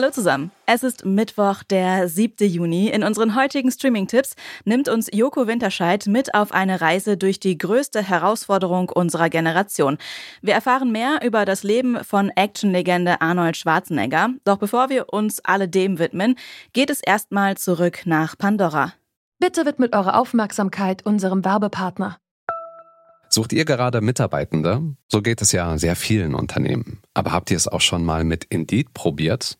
[0.00, 0.50] Hallo zusammen.
[0.64, 2.48] Es ist Mittwoch, der 7.
[2.48, 2.88] Juni.
[2.88, 8.02] In unseren heutigen Streaming-Tipps nimmt uns Joko Winterscheid mit auf eine Reise durch die größte
[8.02, 9.98] Herausforderung unserer Generation.
[10.40, 14.30] Wir erfahren mehr über das Leben von Actionlegende Arnold Schwarzenegger.
[14.44, 16.36] Doch bevor wir uns alle dem widmen,
[16.72, 18.94] geht es erstmal zurück nach Pandora.
[19.38, 22.16] Bitte widmet eure Aufmerksamkeit unserem Werbepartner.
[23.28, 24.80] Sucht ihr gerade Mitarbeitende?
[25.08, 27.02] So geht es ja sehr vielen Unternehmen.
[27.12, 29.59] Aber habt ihr es auch schon mal mit Indeed probiert?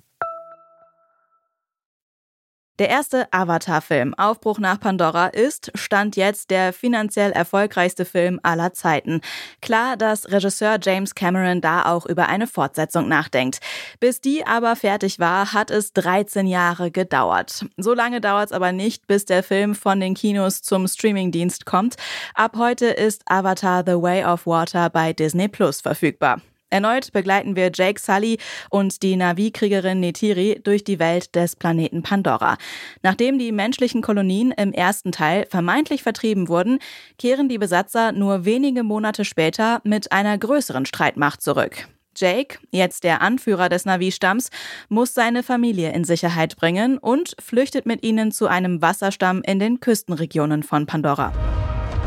[2.81, 9.21] Der erste Avatar-Film Aufbruch nach Pandora ist, stand jetzt, der finanziell erfolgreichste Film aller Zeiten.
[9.61, 13.59] Klar, dass Regisseur James Cameron da auch über eine Fortsetzung nachdenkt.
[13.99, 17.67] Bis die aber fertig war, hat es 13 Jahre gedauert.
[17.77, 21.97] So lange dauert es aber nicht, bis der Film von den Kinos zum Streamingdienst kommt.
[22.33, 26.41] Ab heute ist Avatar The Way of Water bei Disney Plus verfügbar.
[26.71, 28.37] Erneut begleiten wir Jake Sully
[28.69, 32.57] und die Navi-Kriegerin Netiri durch die Welt des Planeten Pandora.
[33.03, 36.79] Nachdem die menschlichen Kolonien im ersten Teil vermeintlich vertrieben wurden,
[37.17, 41.87] kehren die Besatzer nur wenige Monate später mit einer größeren Streitmacht zurück.
[42.15, 44.49] Jake, jetzt der Anführer des Navi-Stamms,
[44.89, 49.79] muss seine Familie in Sicherheit bringen und flüchtet mit ihnen zu einem Wasserstamm in den
[49.79, 51.31] Küstenregionen von Pandora.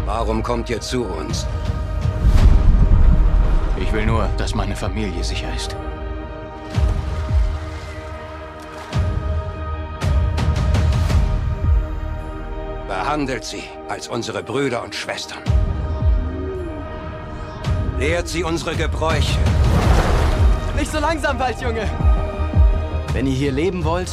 [0.07, 1.47] Warum kommt ihr zu uns?
[3.85, 5.77] Ich will nur, dass meine Familie sicher ist.
[12.89, 15.43] Behandelt sie als unsere Brüder und Schwestern.
[17.99, 19.39] Lehrt sie unsere Gebräuche.
[20.77, 21.89] Nicht so langsam, Waldjunge!
[23.13, 24.13] Wenn ihr hier leben wollt,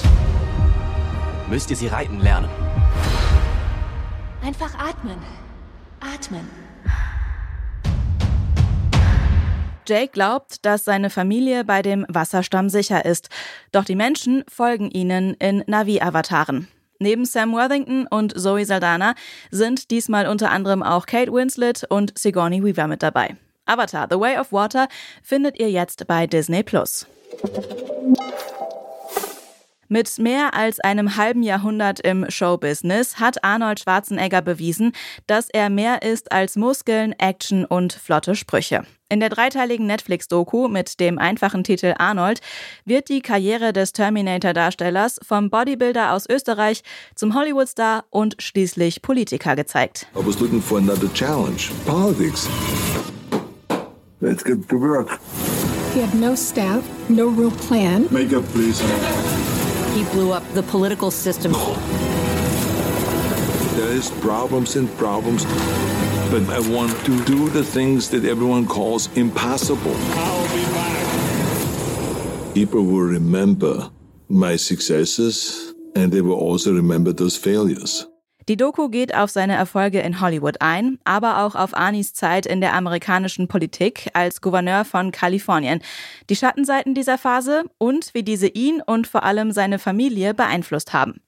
[1.50, 2.50] müsst ihr sie reiten lernen.
[4.44, 5.18] Einfach atmen.
[6.02, 6.71] Atmen.
[9.88, 13.30] Jake glaubt, dass seine Familie bei dem Wasserstamm sicher ist.
[13.72, 16.68] Doch die Menschen folgen ihnen in Navi-Avataren.
[17.00, 19.16] Neben Sam Worthington und Zoe Saldana
[19.50, 23.36] sind diesmal unter anderem auch Kate Winslet und Sigourney Weaver mit dabei.
[23.66, 24.88] Avatar The Way of Water
[25.24, 27.08] findet ihr jetzt bei Disney Plus.
[29.94, 34.94] Mit mehr als einem halben Jahrhundert im Showbusiness hat Arnold Schwarzenegger bewiesen,
[35.28, 38.86] dass er mehr ist als Muskeln, Action und flotte Sprüche.
[39.10, 42.40] In der dreiteiligen Netflix-Doku mit dem einfachen Titel Arnold
[42.86, 50.08] wird die Karriere des Terminator-Darstellers vom Bodybuilder aus Österreich zum Hollywood-Star und schließlich Politiker gezeigt.
[50.16, 51.70] I was looking for another challenge.
[51.86, 52.48] Politics.
[54.22, 55.20] Let's get to work.
[55.94, 58.08] He had no staff, no real plan.
[58.10, 58.82] Makeup, please.
[59.94, 61.52] He blew up the political system.
[63.76, 65.44] There is problems and problems,
[66.32, 69.96] but I want to do the things that everyone calls impossible.
[69.96, 72.54] I'll be back.
[72.54, 73.90] People will remember
[74.30, 78.06] my successes and they will also remember those failures.
[78.48, 82.62] Die Doku geht auf seine Erfolge in Hollywood ein, aber auch auf Anis Zeit in
[82.62, 85.82] der amerikanischen Politik als Gouverneur von Kalifornien,
[86.30, 91.22] die Schattenseiten dieser Phase und wie diese ihn und vor allem seine Familie beeinflusst haben.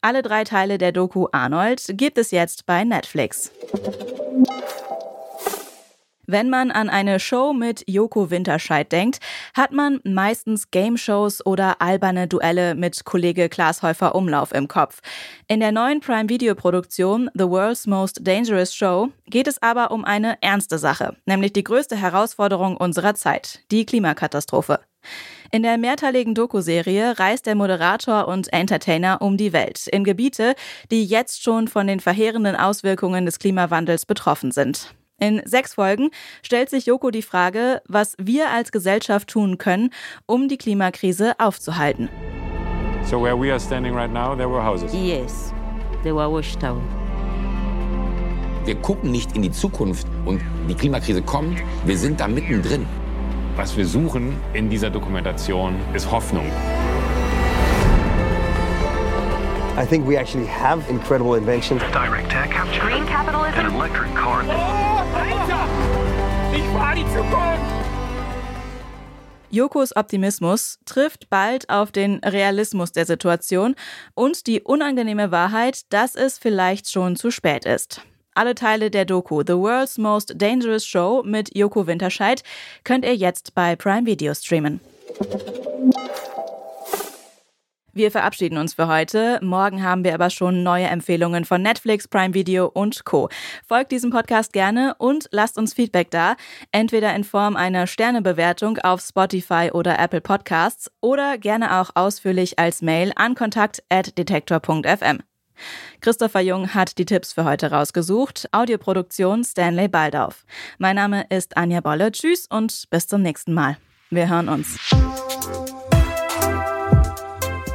[0.00, 3.52] Alle drei Teile der Doku Arnold gibt es jetzt bei Netflix.
[6.32, 9.18] Wenn man an eine Show mit Joko Winterscheid denkt,
[9.52, 15.00] hat man meistens Game-Shows oder alberne Duelle mit Kollege Klaas Häufer Umlauf im Kopf.
[15.48, 20.78] In der neuen Prime-Video-Produktion The World's Most Dangerous Show geht es aber um eine ernste
[20.78, 24.78] Sache, nämlich die größte Herausforderung unserer Zeit, die Klimakatastrophe.
[25.50, 30.54] In der mehrteiligen Doku-Serie reist der Moderator und Entertainer um die Welt in Gebiete,
[30.92, 34.94] die jetzt schon von den verheerenden Auswirkungen des Klimawandels betroffen sind.
[35.20, 36.10] In sechs Folgen
[36.42, 39.90] stellt sich Joko die Frage, was wir als Gesellschaft tun können,
[40.24, 42.08] um die Klimakrise aufzuhalten.
[43.04, 44.94] So where we are standing right now, there were houses.
[44.94, 45.52] Yes,
[46.02, 46.80] there were Washtown.
[48.64, 52.86] Wir gucken nicht in die Zukunft und die Klimakrise kommt, wir sind da mittendrin.
[53.56, 56.46] Was wir suchen in dieser Dokumentation ist Hoffnung.
[59.76, 61.82] I think we actually have incredible inventions.
[61.92, 62.80] Direct air capture.
[62.80, 63.58] Green capitalism.
[63.58, 64.44] An electric car.
[66.52, 67.80] Ich war die Zukunft!
[69.50, 73.74] Yokos Optimismus trifft bald auf den Realismus der Situation
[74.14, 78.00] und die unangenehme Wahrheit, dass es vielleicht schon zu spät ist.
[78.34, 82.42] Alle Teile der Doku The World's Most Dangerous Show mit Joko Winterscheid
[82.84, 84.80] könnt ihr jetzt bei Prime Video streamen.
[88.00, 89.38] Wir verabschieden uns für heute.
[89.42, 93.28] Morgen haben wir aber schon neue Empfehlungen von Netflix, Prime Video und Co.
[93.68, 96.36] Folgt diesem Podcast gerne und lasst uns Feedback da,
[96.72, 102.80] entweder in Form einer Sternebewertung auf Spotify oder Apple Podcasts oder gerne auch ausführlich als
[102.80, 105.18] Mail an kontakt@detektor.fm.
[106.00, 108.48] Christopher Jung hat die Tipps für heute rausgesucht.
[108.52, 110.46] Audioproduktion Stanley Baldauf.
[110.78, 112.12] Mein Name ist Anja Bolle.
[112.12, 113.76] Tschüss und bis zum nächsten Mal.
[114.08, 114.78] Wir hören uns.